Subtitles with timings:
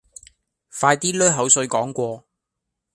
[0.79, 2.25] 快啲 𦧲 口水講過